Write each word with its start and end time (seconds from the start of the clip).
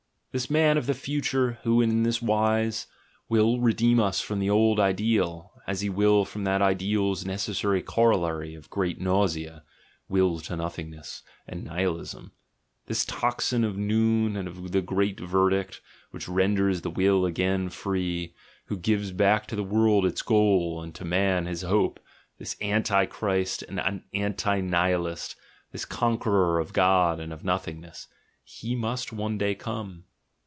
This 0.33 0.49
man 0.49 0.77
of 0.77 0.85
the 0.85 0.93
future, 0.93 1.59
who 1.63 1.81
in 1.81 2.03
this 2.03 2.21
wise 2.21 2.87
will 3.27 3.59
redeem 3.59 3.99
us 3.99 4.21
from 4.21 4.39
the 4.39 4.49
old 4.49 4.79
ideal, 4.79 5.51
as 5.67 5.81
he 5.81 5.89
will 5.89 6.23
from 6.23 6.45
that 6.45 6.61
ideal's 6.61 7.25
necessary 7.25 7.83
corol 7.83 8.19
lary 8.21 8.55
of 8.57 8.69
great 8.69 9.01
nausea, 9.01 9.65
will 10.07 10.39
to 10.39 10.55
nothingness, 10.55 11.21
and 11.49 11.65
Nihilism; 11.65 12.31
this 12.85 13.03
tocsin 13.03 13.65
of 13.65 13.75
noon 13.75 14.37
and 14.37 14.47
of 14.47 14.71
the 14.71 14.81
great 14.81 15.19
verdict, 15.19 15.81
which 16.11 16.29
renders 16.29 16.79
the 16.79 16.89
will 16.89 17.25
again 17.25 17.67
free, 17.67 18.33
who 18.67 18.77
gives 18.77 19.11
back 19.11 19.47
to 19.47 19.57
the 19.57 19.65
world 19.65 20.05
its 20.05 20.21
goal 20.21 20.81
and 20.81 20.95
to 20.95 21.03
man 21.03 21.45
his 21.45 21.63
hope, 21.63 21.99
this 22.37 22.55
Antichrist 22.61 23.63
and 23.63 23.79
Antinihilist, 24.13 25.35
this 25.73 25.83
"GUILT" 25.83 25.91
AND 25.91 25.91
"BAD 25.91 25.91
CONSCIENCE" 25.91 25.91
93 25.91 25.99
conqueror 26.29 26.59
of 26.59 26.71
God 26.71 27.19
and 27.19 27.33
of 27.33 27.43
Nothingness— 27.43 28.07
he 28.61 28.75
must 28.75 29.11
one 29.11 29.37
day 29.37 29.53
come. 29.53 30.05